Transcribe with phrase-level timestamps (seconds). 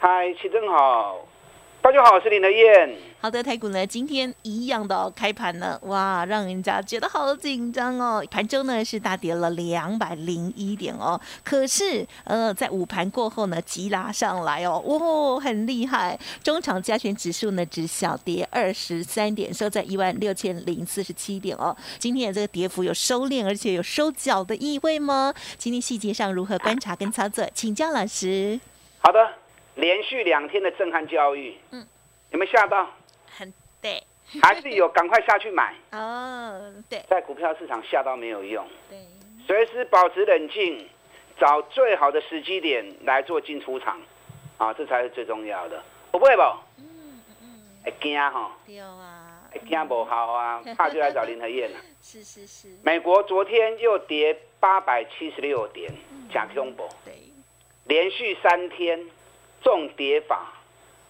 [0.00, 1.26] 嗨，齐正好，
[1.82, 2.96] 大家好，我是林德燕。
[3.20, 8.24] 好的，台股呢今天一样的开盘呢，哇，让人家觉得好紧张哦。
[8.30, 16.16] 盘中呢是大跌了两百零一点哦，可是呃在午盘过后呢急拉上来哦，哇，很厉害。
[16.44, 21.76] 中场加权指数呢只小跌二十三点，收在一万六千零四十七点哦。
[21.98, 25.34] 今天的这个跌幅有收敛，而且有收脚的意味吗？
[25.56, 28.60] 今天细节上如何观察跟操作，请教老师。
[29.00, 29.18] 好的。
[29.78, 31.86] 连续两天的震撼教育，嗯，
[32.30, 32.90] 有没有吓到？
[33.30, 34.02] 很对，
[34.42, 36.74] 还是有赶快下去买 哦。
[36.90, 38.98] 对，在股票市场吓到没有用，对，
[39.46, 40.84] 随时保持冷静，
[41.38, 44.00] 找最好的时机点来做进出场，
[44.56, 45.80] 啊，这才是最重要的。
[46.10, 46.42] 不会不？
[46.78, 47.46] 嗯嗯嗯，
[47.84, 48.50] 会惊哈？
[48.66, 51.78] 对啊，会惊不好啊，怕就来找林和燕 了。
[52.02, 52.68] 是是是。
[52.82, 55.88] 美国昨天又跌八百七十六点，
[56.34, 56.88] 假恐怖。
[57.04, 57.14] 对，
[57.84, 59.06] 连续三天。
[59.62, 60.52] 重跌法，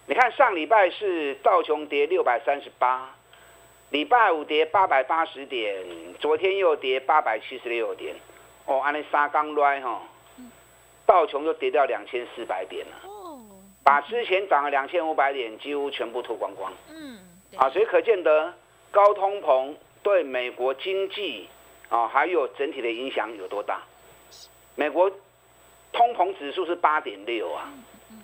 [0.07, 3.09] 你看上礼拜是道琼跌六百三十八，
[3.91, 5.85] 礼拜五跌八百八十点，
[6.19, 8.15] 昨天又跌八百七十六点，
[8.65, 10.01] 哦，安尼三刚来哈，
[11.05, 12.95] 道琼又跌掉两千四百点了，
[13.83, 17.19] 把之前涨了两千五百点几乎全部吐光光，嗯，
[17.55, 18.53] 啊，所以可见得
[18.89, 21.47] 高通膨对美国经济
[21.89, 23.81] 啊还有整体的影响有多大？
[24.75, 25.11] 美国
[25.91, 27.71] 通膨指数是八点六啊。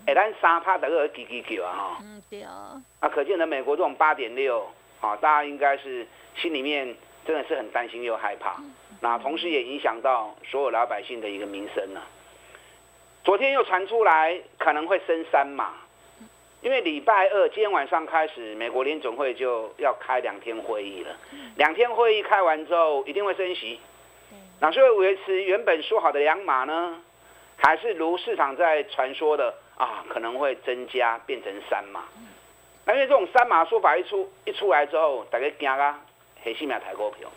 [0.08, 2.44] 哎，咱三趴的个几几九啊哈，嗯对。
[2.44, 4.64] 啊，啊可见的美国这种八点六，
[5.02, 8.62] 啊大家应该是心里面真的是很担心又害怕，
[9.02, 12.02] 那同时也影响到所有老百姓的一个民生呢。
[13.24, 15.74] 昨天又传出来可能会升三嘛，
[16.62, 21.18] 因为礼拜二今天晚上开始，美国联总会就要开两天会议了，
[21.56, 23.80] 两天会议开完之后一定会升息，
[24.60, 27.02] 那所以维持原本说好的两码呢，
[27.58, 29.52] 还是如市场在传说的。
[29.78, 32.06] 啊，可能会增加变成三码，
[32.86, 36.00] 那因为这种三码说法一出一出来之后，大家惊啊，
[36.42, 37.30] 黑心秒抬股票。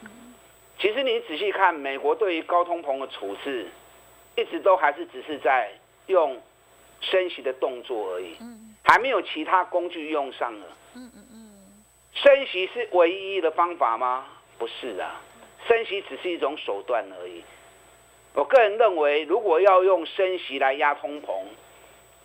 [0.78, 3.66] 其实你仔细看，美国对于高通膨的处置，
[4.36, 5.72] 一直都还是只是在
[6.06, 6.40] 用
[7.00, 8.36] 升息的动作而已，
[8.84, 10.66] 还没有其他工具用上了。
[10.94, 11.84] 嗯嗯嗯，
[12.14, 14.26] 升息是唯一的方法吗？
[14.56, 15.20] 不是啊，
[15.66, 17.42] 升息只是一种手段而已。
[18.34, 21.42] 我个人认为，如果要用升息来压通膨，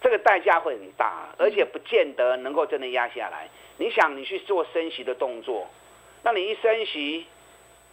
[0.03, 3.47] 这个代价会很大，而且不见得能够真的压下来。
[3.78, 5.66] 你想，你去做升息的动作，
[6.24, 7.25] 那你一升息，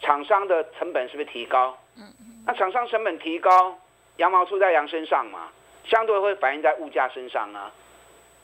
[0.00, 1.78] 厂商的成本是不是提高？
[1.96, 2.12] 嗯
[2.44, 3.78] 那厂商成本提高，
[4.16, 5.52] 羊毛出在羊身上嘛，
[5.84, 7.70] 相对会反映在物价身上啊。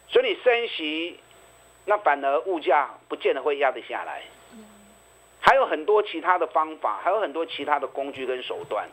[0.06, 1.19] 所以你升息，
[1.87, 4.22] 那反而物价不见得会压得下来。
[5.41, 8.88] 还有很多其他的方法，还有很多其他的工具跟手段。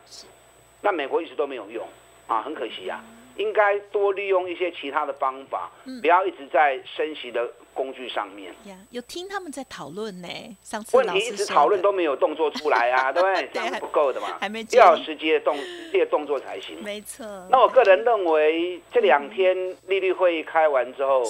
[0.80, 1.86] 那美国一直都没有用
[2.26, 3.02] 啊，很可惜呀。
[3.36, 8.54] 应该多利用一些其他的方法，不要一直在升息的工具上面。
[8.90, 10.28] 有听他们在讨论呢，
[10.62, 13.48] 上次问题一直讨论都没有动作出来啊， 对不对？
[13.52, 15.56] 这样不够的嘛，还没要实际的动
[15.92, 16.82] 这些动作才行。
[16.82, 17.26] 没错。
[17.50, 21.22] 那我个人认为，这两天利率会议开完之后，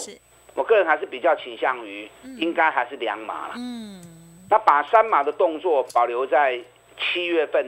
[0.55, 3.55] 我个人还是比较倾向于，应该还是两码了。
[3.57, 4.03] 嗯。
[4.51, 6.61] 那把三码的动作保留在
[6.99, 7.67] 七月份，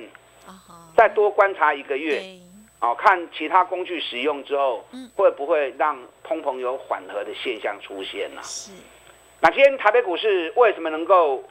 [0.95, 2.23] 再多观察一个月。
[2.79, 8.43] 哦，看其他工具使用之后，会不会让通膨有缓和的现象出现呢？
[8.43, 8.71] 是。
[9.41, 11.43] 那今天台北股市为什么能够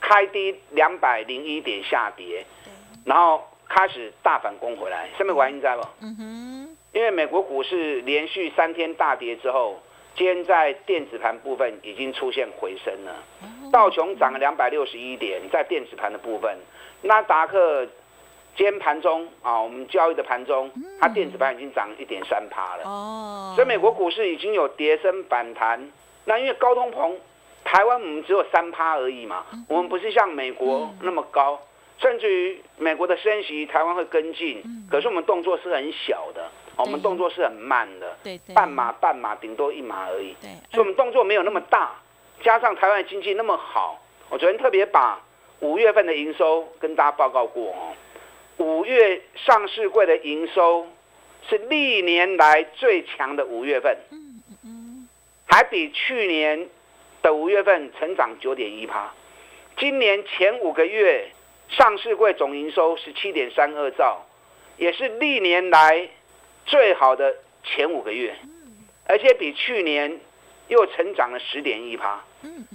[0.00, 2.44] 开低两百零一点下跌，
[3.04, 5.08] 然后开始大反攻回来？
[5.16, 5.82] 下面原因在不？
[6.00, 6.76] 嗯哼。
[6.92, 9.80] 因为美国股市连续三天大跌之后，
[10.16, 13.22] 今天在电子盘部分已经出现回升了。
[13.70, 16.58] 道琼涨了两百六十一点，在电子盘的部分，
[17.02, 17.86] 纳达克。
[18.54, 20.70] 今天盘中啊，我们交易的盘中，
[21.00, 22.84] 它电子盘已经涨一点三趴了。
[22.84, 25.90] 哦，所以美国股市已经有跌升反弹。
[26.24, 27.14] 那因为高通膨，
[27.64, 31.58] 台湾我们只有三趴而已嘛，我们不是像美国那么高，
[31.98, 34.62] 甚至于美国的升息，台湾会跟进。
[34.90, 36.46] 可是我们动作是很小的，
[36.76, 40.36] 我们动作是很慢的，对对，半码半码，顶多一码而已。
[40.40, 41.92] 对，所以我们动作没有那么大。
[42.42, 45.18] 加上台湾经济那么好，我昨天特别把
[45.60, 47.94] 五月份的营收跟大家报告过哦。
[48.58, 50.86] 五月上市柜的营收
[51.48, 53.96] 是历年来最强的五月份，
[55.46, 56.68] 还比去年
[57.22, 59.12] 的五月份成长九点一趴。
[59.76, 61.30] 今年前五个月
[61.68, 64.24] 上市柜总营收十七点三二兆，
[64.76, 66.08] 也是历年来
[66.66, 67.34] 最好的
[67.64, 68.36] 前五个月，
[69.06, 70.20] 而且比去年
[70.68, 72.22] 又成长了十点一趴。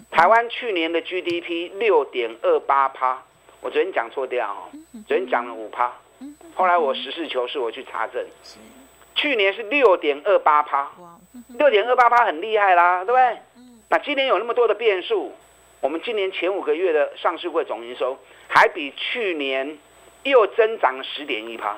[0.10, 3.24] 台湾去年的 GDP 六点二八趴，
[3.62, 4.70] 我昨天讲错掉哦，
[5.08, 5.92] 昨天讲了五趴，
[6.56, 8.26] 后来我实事求是，我去查证，
[9.16, 10.92] 去年是六点二八趴，
[11.58, 13.38] 六点二八趴很厉害啦，对不对？
[13.90, 15.34] 那今年有那么多的变数，
[15.82, 18.18] 我们今年前五个月的上市会总营收
[18.48, 19.78] 还比去年
[20.24, 21.78] 又增长了十点一趴，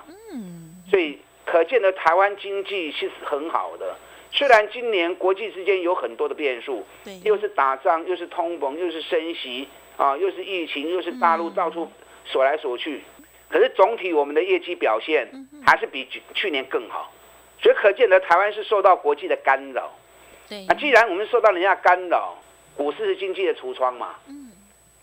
[0.90, 3.96] 所以可见的台湾经济是很好的。
[4.32, 6.86] 虽然今年国际之间有很多的变数，
[7.24, 9.68] 又是打仗，又是通膨，又是升息
[10.00, 11.92] 啊，又是疫情，又是大陆到处
[12.24, 13.04] 锁来锁去，
[13.50, 15.30] 可是总体我们的业绩表现
[15.68, 17.12] 还是比去年更好，
[17.62, 19.92] 所以可见得台湾是受到国际的干扰。
[20.48, 22.38] 对，那既然我们受到人家干扰，
[22.78, 24.54] 股市是经济的橱窗嘛，嗯，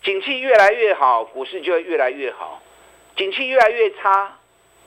[0.01, 2.59] 景气越来越好，股市就会越来越好；
[3.15, 4.35] 景气越来越差，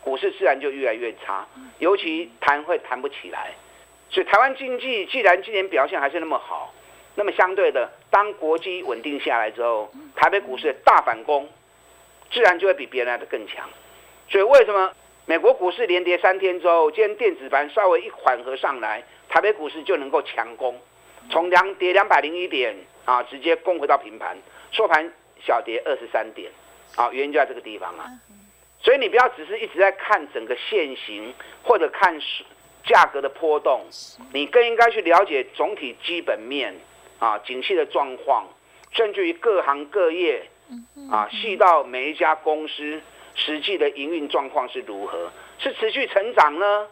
[0.02, 1.46] 股市自然就越来越差，
[1.78, 3.52] 尤其谈会谈不起来。
[4.10, 6.74] 所以台湾经济既然今年表现还是那么好，
[7.14, 11.48] 那么相对的，当国际稳定下来之后，台北股市的大反攻，
[12.30, 13.68] 自然就会比别人来的更强。
[14.28, 14.92] 所以为什么
[15.26, 20.80] 美国股市连跌三天之后，今天电子盘稍微一缓和上来，台北股市就能够强攻，
[21.30, 22.74] 从两跌两百零一点
[23.04, 24.38] 啊，直接攻回到平盘，
[24.70, 25.12] 收盘
[25.44, 26.50] 小跌二十三点，
[26.96, 28.06] 啊，原因就在这个地方啊。
[28.82, 32.18] 所以你不要只是一直在看整个现形，或者看
[32.84, 33.84] 价格的波动，
[34.32, 36.74] 你更应该去了解总体基本面
[37.20, 38.48] 啊，景气的状况，
[38.90, 40.48] 甚至于各行各业
[41.10, 43.00] 啊，细到每一家公司
[43.36, 46.88] 实际的营运状况是如何，是持续成长呢，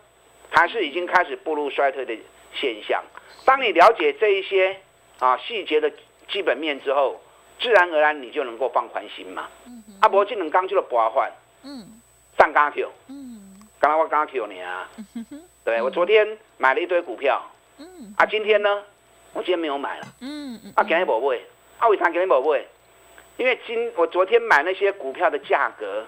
[0.51, 2.17] 还是已经开始步入衰退的
[2.55, 3.03] 现象？
[3.45, 4.79] 当你了解这一些
[5.19, 5.91] 啊细节的
[6.29, 7.21] 基本面之后，
[7.59, 9.49] 自然而然你就能够放宽心嘛。
[10.01, 11.33] 阿伯技能刚就了博换，
[11.65, 12.01] 嗯，
[12.39, 14.89] 上刚 Q，嗯，刚刚我刚 Q 你啊。
[15.65, 17.43] 对，我昨天买了一堆股票，
[17.79, 18.85] 嗯，啊，今天呢，
[19.35, 21.39] 我今天没有买了，嗯嗯，啊，今天没买，
[21.79, 22.65] 啊，为啥今天没买？
[23.37, 26.05] 因为今我昨天买那些股票的价格，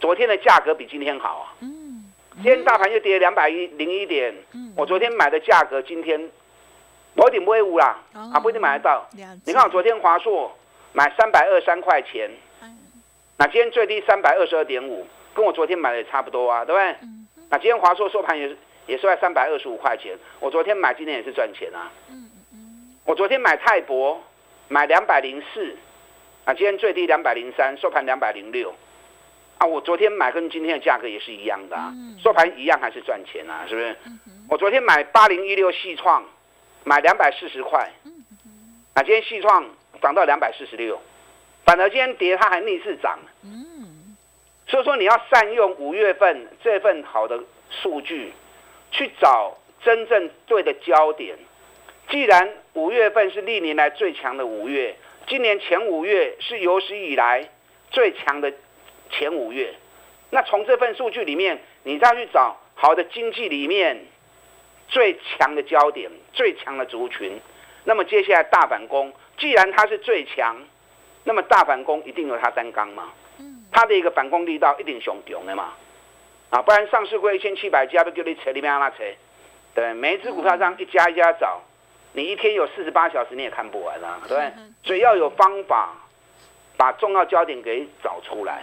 [0.00, 6.28] 昨天的价格比今天好啊，嗯，今天大盘又跌两百一零一点，嗯，我昨天买的价格今天，
[7.14, 9.06] 我点不会误啦，啊，不一定买得到，
[9.44, 10.52] 你看我昨天华硕
[10.92, 12.30] 买三百二三块钱，
[13.36, 16.96] 那今天最低三百二十二点五，跟我昨天买的也差不多啊，对不对？
[17.50, 18.56] 那今天华硕收盘也是。
[18.86, 21.90] 也是在三百二十五块钱，我昨天买，今天也是赚钱啊。
[23.04, 24.22] 我昨天买泰博，
[24.68, 25.76] 买两百零四，
[26.46, 28.74] 啊，今天最低两百零三，收盘两百零六，
[29.58, 31.76] 啊，我昨天买跟今天的价格也是一样的，
[32.22, 33.96] 收盘一样还是赚钱啊，是不是？
[34.48, 36.24] 我昨天买八零一六细创，
[36.84, 37.92] 买两百四十块，
[38.94, 39.64] 啊，今天细创
[40.00, 40.98] 涨到两百四十六，
[41.66, 43.18] 反而今天跌它还逆势涨。
[43.42, 44.16] 嗯，
[44.66, 47.38] 所以说你要善用五月份这份好的
[47.70, 48.32] 数据。
[48.96, 51.36] 去找真正对的焦点。
[52.14, 54.94] 既然五月份是历年来最强的五月，
[55.26, 57.48] 今年前五月是有史以来
[57.90, 58.52] 最强的
[59.10, 59.74] 前五月，
[60.30, 63.98] 那从这份数据里面，你再去找好的经济里面
[64.86, 67.36] 最强的焦点、最强的族群，
[67.82, 70.56] 那么接下来大反攻，既然它是最强，
[71.24, 73.10] 那么大反攻一定有它单纲嘛？
[73.72, 75.72] 它的一个反攻力道一定雄强的嘛？
[76.50, 79.02] 啊，不然上市过一千七百家，不叫你扯里面拉扯，
[79.74, 81.60] 对，每一只股票这样一家一家找，
[82.14, 84.50] 你一天有四十八小时你也看不完啊，对，
[84.82, 85.94] 所以要有方法
[86.78, 88.62] 把重要焦点给找出来。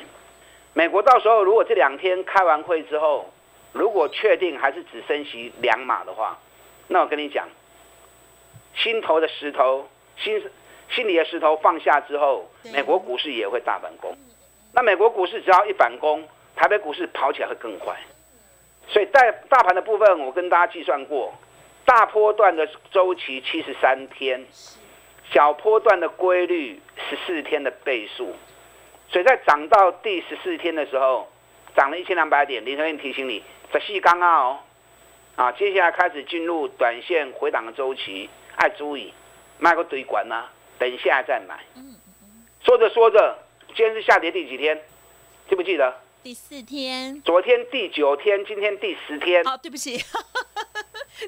[0.73, 3.31] 美国到时候如果这两天开完会之后，
[3.71, 6.39] 如果确定还是只升息两码的话，
[6.87, 7.47] 那我跟你讲，
[8.73, 10.41] 心头的石头，心
[10.89, 14.17] 心里的石头放下之后，美国股市也会大反攻。
[14.73, 16.27] 那美国股市只要一反攻。
[16.53, 17.95] 台北股市跑起来会更快，
[18.87, 21.33] 所以在大盘的部分，我跟大家计算过，
[21.91, 24.45] 大波段的周期七十三天，
[25.33, 28.33] 小波段的规律十四天的倍数，
[29.09, 31.29] 所以在涨到第十四天的时候，
[31.75, 32.63] 涨了一千两百点。
[32.63, 33.43] 林先生提醒你，
[33.73, 34.59] 仔细刚刚哦，
[35.35, 39.13] 啊，接下来开始进入短线回档的周期，爱注意
[39.59, 40.45] 卖个堆管呐，
[40.79, 41.59] 等一下再买。
[42.63, 43.37] 说着说着，
[43.75, 44.81] 今天是下跌第几天？
[45.49, 45.93] 记不记得？
[46.23, 49.45] 第四天，昨天第九天，今天第十天。
[49.45, 49.97] 哦，对不起，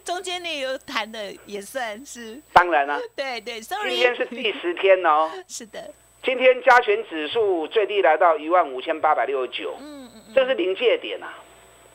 [0.03, 2.41] 中间那有谈的也算是。
[2.53, 2.99] 当然了。
[3.15, 3.91] 对对，sorry。
[3.91, 5.31] 今天是第十天哦。
[5.47, 5.91] 是的。
[6.23, 9.75] 今天加权指数最低来到一万五千八百六十九。
[9.79, 10.33] 嗯嗯嗯。
[10.33, 11.33] 这是临界点啊，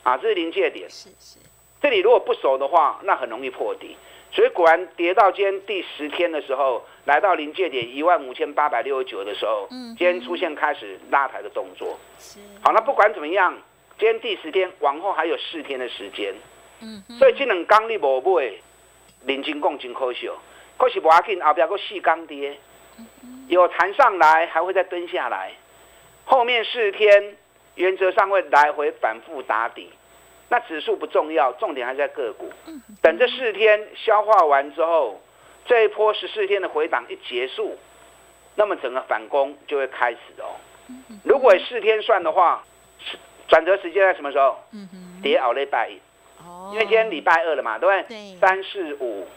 [0.03, 0.89] 啊，这是临界点。
[0.89, 1.37] 是是。
[1.81, 3.95] 这里如果不守的话，那很容易破底。
[4.31, 11.97] 所以果然跌到今天第十天的时候，来到临界点一万五千八百六十九的时候，嗯今天出现开始拉抬的动作。
[12.19, 13.57] 是好，那不管怎么样，
[13.97, 16.35] 今天第十天往后还有四天的时间。
[16.81, 18.53] 嗯，所以这两天你无买，
[19.25, 20.29] 认真讲真可惜，
[20.77, 22.57] 可是不要紧，后边个四刚跌，
[23.47, 25.51] 有弹上来还会再蹲下来，
[26.25, 27.35] 后面四天
[27.75, 29.89] 原则上会来回反复打底。
[30.51, 32.51] 那指数不重要，重点还在个股。
[33.03, 35.21] 等这四天消化完之后，
[35.65, 37.77] 这一波十四天的回档一结束，
[38.55, 40.57] 那么整个反攻就会开始哦。
[41.23, 42.63] 如果四天算的话，
[43.47, 44.57] 转折时间在什么时候？
[45.21, 45.99] 跌熬礼拜一，
[46.71, 48.35] 因为今天礼拜二了嘛，对不对？
[48.39, 49.27] 三四五，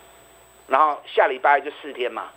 [0.68, 2.30] 然后下礼拜就四天嘛，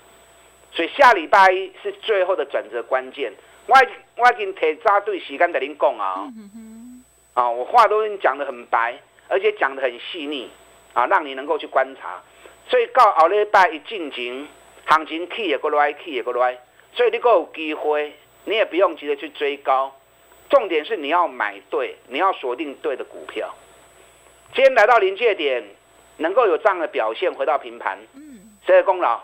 [0.72, 3.34] 所以下礼拜一是最后的转折关键。
[3.68, 3.76] 我
[4.18, 6.28] 我已经提早对时间跟您讲啊。
[7.34, 10.50] 啊，我话都已经讲得很白，而且讲得很细腻，
[10.94, 12.22] 啊，让你能够去观察。
[12.70, 14.48] 所以到后礼拜一进行，
[14.86, 16.58] 行情起也过来，起也过来，
[16.94, 18.14] 所以你够有机会，
[18.46, 19.94] 你也不用急着去追高。
[20.50, 23.54] 重点是你要买对，你要锁定对的股票。
[24.56, 25.62] 今天来到临界点，
[26.16, 29.20] 能够有这样的表现，回到平盘，嗯，谁的功劳？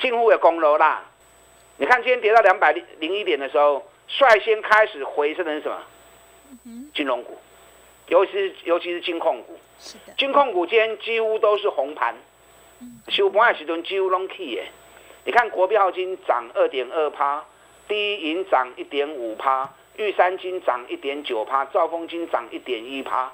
[0.00, 1.04] 近乎的功劳啦。
[1.76, 5.78] 你看今天跌到两百零零一点的时候，率先开始回升的是什么？
[6.94, 7.36] 金融股，
[8.08, 12.14] 尤其是尤其是金控股，是的，金控股今天几乎都是红盘，
[13.08, 14.64] 收盘的时阵几乎拢起耶。
[15.26, 17.44] 你看国票金涨二点二趴，
[17.86, 23.30] 第一银涨一点五趴，玉山金涨一点九趴，兆丰金涨一点一趴，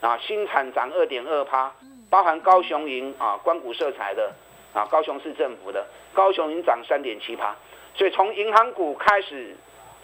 [0.00, 1.72] 啊，新产涨二点二趴，
[2.08, 4.32] 包含高雄银啊，关谷色彩的
[4.72, 7.54] 啊，高雄市政府的高雄银涨三点七趴，
[7.94, 9.56] 所以从银行股开始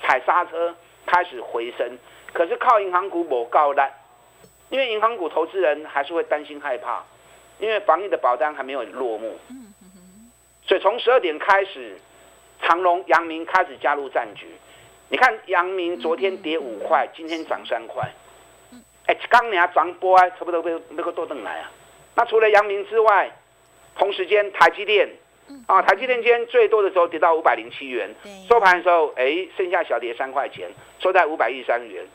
[0.02, 0.74] 踩刹车，
[1.06, 1.98] 开始回升。
[2.32, 3.88] 可是靠银行股某高单，
[4.68, 7.04] 因为银行股投资人还是会担心害怕，
[7.60, 9.38] 因为防疫的保单还没有落幕。
[10.66, 11.96] 所以从十二点开始，
[12.62, 14.48] 长隆、阳明开始加入战局。
[15.08, 18.10] 你看阳明昨天跌五块，今天涨三块。
[19.06, 21.70] 哎，刚年涨波啊，差不多被那个多等来啊。
[22.14, 23.30] 那除了阳明之外，
[23.96, 25.08] 同时间台积电
[25.66, 28.14] 啊，台积电今天最多的时候跌到五百零七元，
[28.48, 30.70] 收盘的时候哎，剩下小跌三块钱，
[31.00, 32.06] 收在五百一十三元。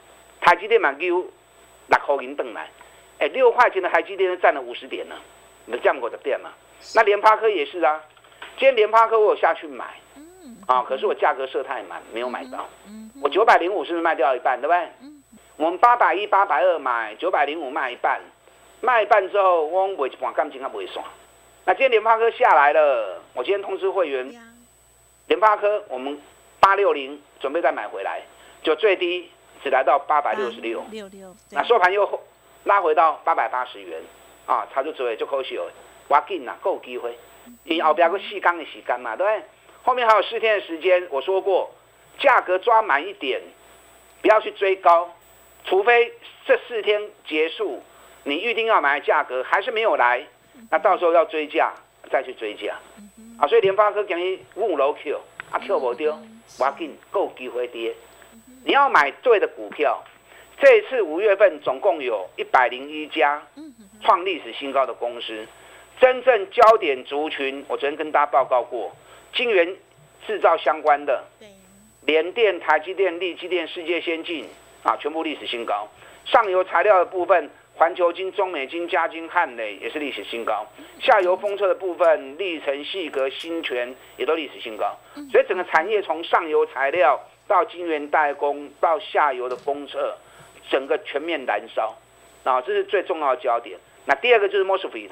[0.41, 1.29] 台积电满 Q，
[1.87, 2.67] 六块银等来，
[3.19, 5.15] 哎，六块钱的台积电占了五十点呢，
[5.65, 6.51] 你降过的电嘛？
[6.95, 8.01] 那联发科也是啊，
[8.57, 9.85] 今天联发科我有下去买，
[10.65, 12.67] 啊，可是我价格设太满，没有买到。
[13.21, 14.89] 我九百零五是不是卖掉一半，对不对？
[15.59, 18.21] 我们八百一、八百二买，九百零五卖一半，
[18.79, 21.05] 卖一半之后，我卖一半感情还不会算。
[21.65, 24.33] 那今天联发科下来了，我今天通知会员，
[25.27, 26.17] 联发科我们
[26.61, 28.21] 八六零准备再买回来，
[28.63, 29.29] 就最低。
[29.61, 32.09] 只来到八百六十六，六六，那收盘又
[32.63, 34.01] 拉回到八百八十元，
[34.45, 35.69] 啊，差就做就可惜了，
[36.07, 37.19] 挖紧呐，够机会。
[37.65, 39.43] 你后边个细钢的时间嘛，对不对？
[39.83, 41.69] 后面还有四天的时间，我说过，
[42.19, 43.41] 价格抓满一点，
[44.21, 45.11] 不要去追高，
[45.69, 46.11] 除非
[46.45, 47.83] 这四天结束，
[48.23, 50.25] 你预定要买的价格还是没有来，
[50.71, 51.71] 那到时候要追价
[52.11, 52.75] 再去追价，
[53.37, 55.21] 啊，所以联发科讲你五楼 Q，
[55.51, 56.17] 啊 Q 不丢，
[56.59, 57.93] 要紧够机会跌。
[58.65, 60.03] 你要买对的股票，
[60.59, 63.45] 这一次五月份总共有一百零一家
[64.01, 65.45] 创历史新高的公司，
[66.01, 68.91] 真正焦点族群，我昨天跟大家报告过，
[69.35, 69.75] 晶圆
[70.25, 71.23] 制造相关的，
[72.07, 74.49] 联电、台积电、力积电、世界先进
[74.83, 75.87] 啊，全部历史新高。
[76.25, 80.65] 上游材料的部分，环球金、中美金、嘉金、汉磊也是历史新高。
[80.99, 84.97] 下游封测的部分，历成、细格、新泉也都历史新高。
[85.31, 87.19] 所以整个产业从上游材料。
[87.49, 90.15] 到晶圆代工，到下游的封测，
[90.69, 91.97] 整个全面燃烧，
[92.43, 93.75] 啊，这是最重要的焦点。
[94.05, 95.09] 那第二个就是 Mosfet，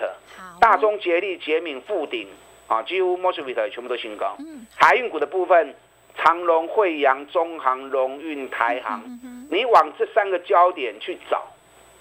[0.60, 2.28] 大中捷力、捷敏、富鼎，
[2.68, 4.36] 啊，几乎 Mosfet 全部都新高。
[4.38, 5.74] 嗯，海运股的部分，
[6.18, 9.04] 长隆、惠阳、中航、龙运、台航，
[9.50, 11.44] 你往这三个焦点去找。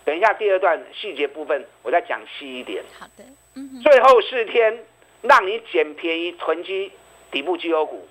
[0.04, 2.82] 等一下第二段细节部分，我再讲细一点。
[2.98, 4.84] 好的，嗯，最后四天
[5.22, 6.92] 让你捡便宜囤积
[7.30, 8.06] 底部绩优股，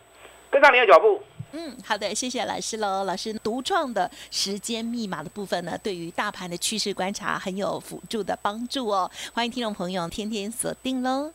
[0.51, 1.23] 跟上你的脚步。
[1.53, 3.05] 嗯，好的，谢谢老师喽。
[3.05, 9.09] 老师独创的时间密码的部分呢，对于大盘的趋势观察很有辅助的帮助哦。
[9.33, 11.31] 欢迎听众朋友天天锁定喽。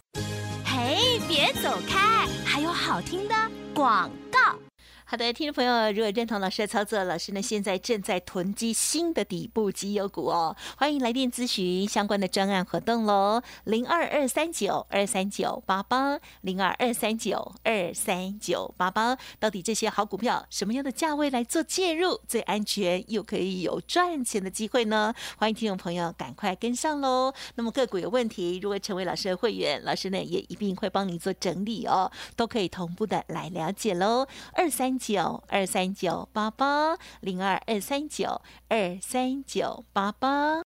[0.66, 3.34] 嘿，别走开，还有好听的
[3.80, 4.69] 广告。
[5.11, 25.12] 好的，听众朋友，如果认同老师的操作，老师呢现在正在囤积新的底部绩优股哦，欢迎来电咨询相关的专案活动喽，零二二三九二三九八八，零二二三九二三九八八，到底这些好股票什么样的价位来做介入最安全，又可以有赚钱的机会呢？
[25.37, 27.35] 欢迎听众朋友赶快跟上喽。
[27.57, 35.00] 那么个股有问题，如果成为老师的会员，老师呢也一定会帮你做整理哦，都可以同步的来了解喽，二三。
[35.00, 40.62] 九二三九八八零二二三九二三九八八，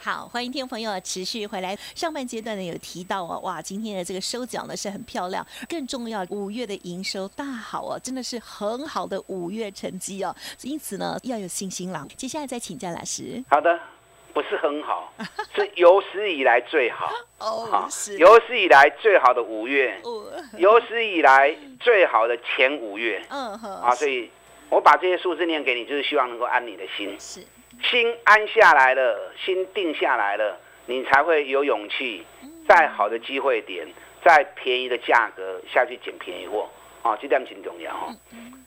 [0.00, 1.78] 好，欢迎听众朋友持续回来。
[1.94, 12.04] 上半阶段呢有提到哦，哇，今天的这个收缴呢是很漂亮，更重要，五月的营收大好哦，真的是很好的五月成绩哦，因此呢要有信心了。
[12.16, 13.44] 接下来再请教老师。
[13.48, 13.70] 好的。
[14.32, 15.12] 不是很好，
[15.54, 17.12] 是有史以来最好。
[17.38, 20.00] 哦，有史以来最好的五月，
[20.58, 23.22] 有史以来最好的前五月。
[23.30, 23.74] 嗯哼。
[23.82, 24.30] 啊，所以
[24.70, 27.16] 我把这些数字念给你，就是希望能够安你的心。
[27.18, 27.40] 是。
[27.82, 32.24] 心安下来了，心定下来了，你才会有勇气，
[32.68, 33.86] 再好的机会点，
[34.24, 36.68] 再便宜的价格下去捡便宜货。
[37.02, 38.14] 啊，这点挺重要哈。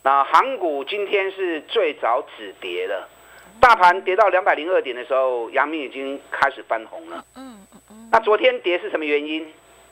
[0.04, 3.08] 那航股今天是最早止跌的。
[3.60, 7.26] 大盘跌到两百零二点的时候，阳明已经开始翻红了。
[7.36, 8.10] 嗯嗯嗯。
[8.12, 9.52] 那昨天跌是什么原因？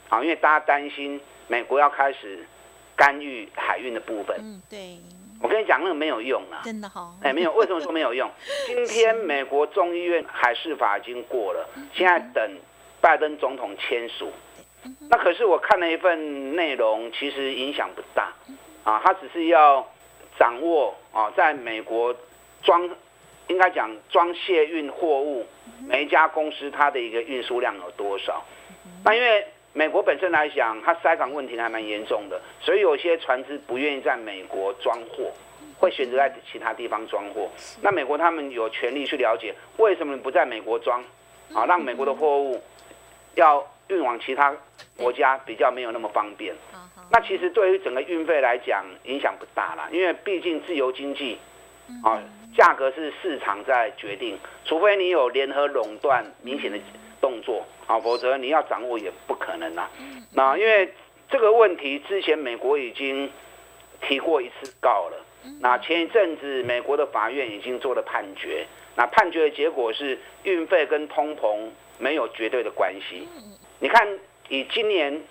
[0.10, 2.46] 啊，因为大家担心美国要开始
[2.96, 4.38] 干预海运的部分。
[4.40, 4.98] 嗯，对。
[5.42, 6.62] 我跟你讲，那个没有用啊。
[6.64, 7.16] 真的好。
[7.24, 8.30] 哎，没有，为什么说没有用？
[8.68, 12.58] 今天美国众议院海事法已经过了，现在等
[13.02, 14.32] 拜登总统签署。
[15.10, 18.32] 那可是我看了一份内容，其实影响不大。
[18.84, 19.86] 啊，他只是要
[20.38, 22.16] 掌握啊，在美国
[22.62, 22.88] 装。
[23.48, 25.46] 应该讲装卸运货物，
[25.86, 28.44] 每一家公司它的一个运输量有多少？
[29.04, 35.32] 那因为美国本身来讲，它塞港问题还蛮严重的，所以有些船只不愿意在美国装货，
[35.78, 37.50] 会选择在其他地方装货。
[37.82, 41.04] 那美国他们有权利去了解为什么不在美国装，
[41.54, 42.62] 啊，让美国的货物
[43.36, 44.56] 要运往其他
[44.96, 46.56] 国家比较没有那么方便。
[47.12, 51.38] 那其实对于整个运费来讲影响不大啦，因为毕竟自由经济，
[52.04, 52.22] 啊。
[52.56, 56.78] 价格是市场在决定，除非你有联合垄断明显的
[57.20, 59.90] 动作啊，否则你要掌握也不可能啊。
[60.34, 60.94] 那因为
[61.30, 63.32] 这个问题之前美国已经
[64.02, 65.18] 提过一次告了，
[65.60, 73.28] 那前一阵子美国的法院已经做了判决，那判决的结果是运费跟通膨没有绝对的关系。
[73.80, 74.08] 你看，
[74.50, 75.22] 以今年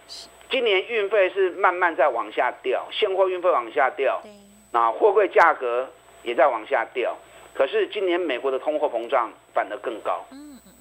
[0.51, 4.21] 今年运费是慢慢在往下掉，现货运费往下掉，
[4.73, 5.89] 那货柜价格。
[6.23, 7.17] 也在往下掉，
[7.55, 10.25] 可是今年美国的通货膨胀反而更高，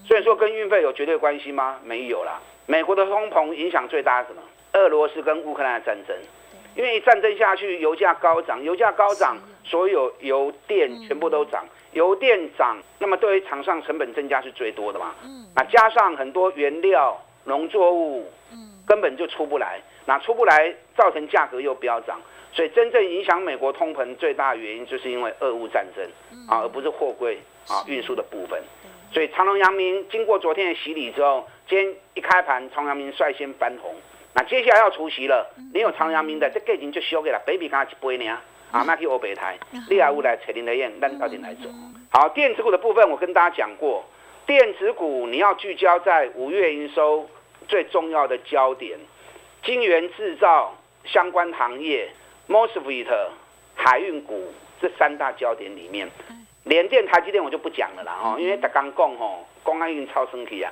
[0.06, 1.80] 所以说跟运费有绝对关系吗？
[1.84, 2.40] 没有啦。
[2.68, 4.42] 美国的通膨影响最大什么？
[4.74, 6.16] 俄罗斯跟乌克兰的战争，
[6.76, 15.14] 因为战争下去，油价高涨，油价高涨，所有油电全部都涨，油电涨，那么对于厂商成本增加是最多的嘛。
[15.56, 18.32] 那加上很多原料、农作物，
[18.88, 22.22] 根本就出不来，那出不来，造成价格又飙涨。
[22.54, 26.06] 所以真正影响美国通膨最大的原因，就是因为俄乌战争
[26.48, 28.62] 啊，而不是货柜啊运输的部分。
[29.14, 33.96] 所以长隆、阳明经过昨天的洗礼之后，今天一开盘，长隆、阳明率先翻红。
[34.34, 38.38] 那接下来要除夕了，你有长隆、阳明的，这价钱就收给了，baby 刚一杯呢
[38.72, 39.58] 啊，那去欧北台，
[39.90, 41.70] 利亚乌来扯林德燕，那到底来走？
[42.10, 44.06] 好，电子股的部分我跟大家讲过，
[44.46, 47.30] 电子股你要聚焦在五月营收
[47.68, 48.98] 最重要的焦点，
[49.64, 50.74] 晶圆制造
[51.06, 52.10] 相关行业。
[52.48, 53.08] Mosfet
[53.76, 56.10] 海运股这三大焦点里面，
[56.64, 60.72] 联电、台积电我就不讲了啦，哦，因为他刚讲吼，公安运超升级啊，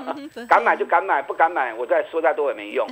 [0.48, 2.86] 敢买就敢买，不敢买我再说再多也没用。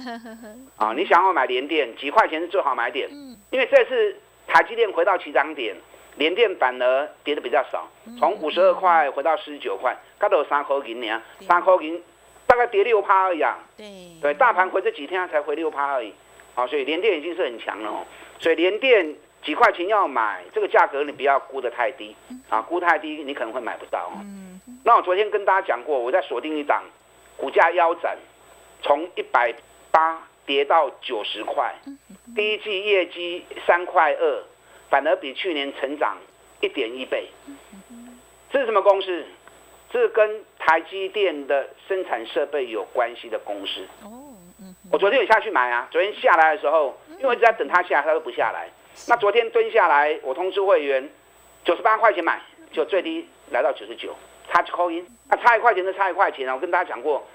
[0.77, 3.09] 啊， 你想要买联电，几块钱是最好买点，
[3.51, 5.77] 因为这次台积电回到起涨点，
[6.17, 7.87] 联电反而跌的比较少，
[8.19, 12.03] 从五十二块回到四十九块，刚都有三块银呢，三块银
[12.47, 13.59] 大概跌六趴而已啊。
[13.77, 13.87] 对，
[14.23, 16.15] 对，大盘回这几天才回六趴而已，
[16.59, 18.05] 好，所以联电已经是很强了哦。
[18.41, 22.17] 所以连电几块钱要买，这个价格你不要估得太低
[22.49, 24.11] 啊，估太低你可能会买不到。
[24.83, 26.83] 那我昨天跟大家讲过，我在锁定一档，
[27.37, 28.19] 股价腰斩，
[28.83, 29.55] 从一百
[29.93, 31.73] 八跌到九十块，
[32.35, 34.43] 第一季业绩三块二，
[34.91, 36.19] 反而比去年成长
[36.61, 37.29] 一点一倍。
[38.51, 39.25] 这是什么公司？
[39.93, 43.87] 这是跟台积电的生产设备有关系的公司。
[44.91, 48.69] 我昨天有下去买啊，昨天下来的时候，因为一直在等它下，它都不下来。
[49.07, 51.09] 那昨天蹲下来，我通知会员，
[51.65, 52.41] 九十八块钱买，
[52.73, 54.15] 就最低来到九十九，
[54.51, 56.55] 差一扣音，那差一块钱就差一块钱啊！
[56.55, 57.27] 我跟大家讲过，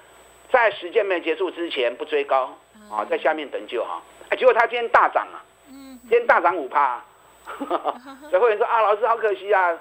[0.50, 2.56] 在时间没结束之前不追高
[2.90, 4.02] 啊，在下面等就好。
[4.30, 5.38] 哎，结果它今天大涨啊，
[5.68, 7.02] 今天大涨五趴。
[8.30, 9.78] 所以会员说啊，老师好可惜啊，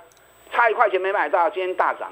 [0.51, 2.11] 差一块钱没买到，今天大涨，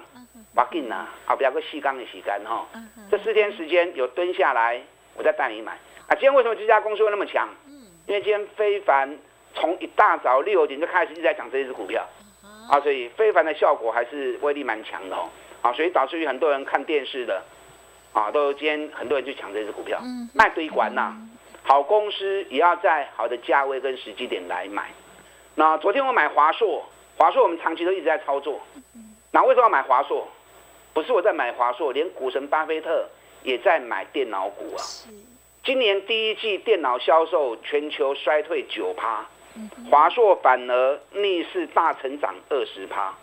[0.56, 2.66] 把紧呐，好不要个细钢的洗干哈。
[3.12, 4.82] 这四天时间有蹲下来，
[5.16, 5.74] 我再带你买。
[6.08, 7.48] 啊，今天为什么这家公司会那么强？
[8.08, 9.18] 因为今天非凡
[9.54, 12.06] 从一大早六点就开始一直在讲这只股票，
[12.70, 15.30] 啊，所以非凡的效果还是威力蛮强的哦。
[15.62, 17.44] 啊，所以导致于很多人看电视的，
[18.14, 20.02] 啊，都今天很多人去抢这只股票，
[20.34, 21.16] 卖堆管呐。
[21.64, 24.90] 好公司也要在好的价位跟时机点来买。
[25.54, 26.84] 那昨天我买华硕，
[27.18, 28.60] 华硕我们长期都一直在操作。
[29.32, 30.28] 那为什么要买华硕？
[30.94, 33.08] 不是我在买华硕，连股神巴菲特
[33.44, 34.84] 也在买电脑股啊。
[35.64, 39.26] 今年第一季电脑销售全球衰退九趴，
[39.90, 43.14] 华硕反而逆势大成长二十趴。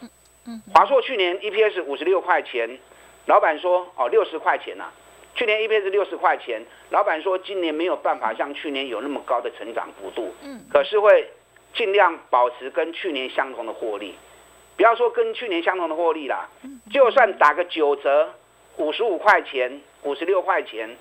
[0.72, 2.78] 华硕去年 EPS 五十六块钱，
[3.26, 4.90] 老板说哦六十块钱呐。
[5.34, 11.30] 去年 EPS 六十块钱，老板说今年没有办法像去年有那么高的成长幅度，嗯，可是会
[11.74, 14.16] 尽量保持跟去年相同的获利。
[14.76, 16.48] 不要说跟去年相同的获利啦，
[16.90, 18.34] 就算打个九折，
[18.78, 20.96] 五十五块钱、五十六块钱，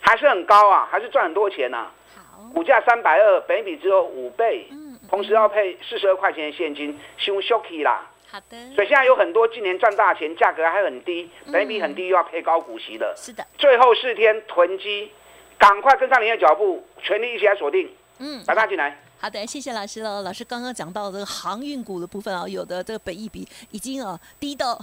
[0.00, 1.90] 还是很高啊，还是赚很多钱呐。
[2.14, 8.08] 好，股价三百二，本比只有五倍，嗯，同时要配四十二块钱的现金，凶 shocky 啦。
[8.30, 13.14] 好的，所以现在有很多今年赚大钱，价格还很低，本比很低，又要配高股息的。
[13.16, 15.10] 是的，最后四天囤积，
[15.58, 17.90] 赶快跟上您的脚步，全力一起来锁定。
[18.18, 19.01] 嗯，把它进来。
[19.22, 20.22] 好的，谢谢老师喽。
[20.22, 24.76] 老师刚刚讲到这个航运股的部分啊，有的这个本益比已经啊低到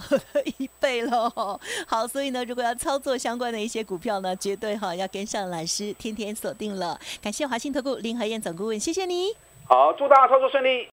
[0.56, 1.30] 一倍了。
[1.86, 6.98] 好，所以呢，如果要操作相关的一些股票呢，绝对哈要跟上老师，天天锁定了。
[7.20, 9.36] 感谢华信投顾林和燕总顾问，谢谢你。
[9.66, 10.88] 好，祝大家操作顺利。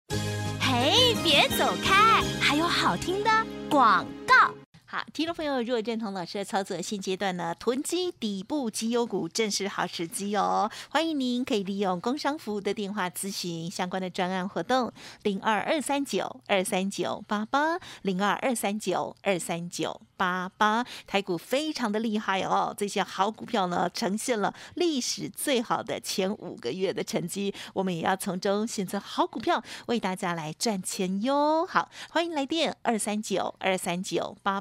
[0.61, 3.31] 嘿，别走开，还有好听的
[3.71, 4.53] 广告。
[4.89, 10.71] 好，听众朋友，如果认同老师的操作，现阶段呢，囤积底部绩优股正是好时机哦。
[10.91, 14.93] 欢迎您可以利用工商服务的电话咨询相关的专案活动，
[15.25, 20.87] 零二二三九二三九八八零二二三九二三九八八。
[21.05, 31.67] 台股非常的厉害哦，这些好股票呢，呈现了历史最好的前五个月的成绩，我们也要从中选择好股票，为大家来赚钱哟。
[31.67, 34.61] 好，欢迎来电二三九二三九八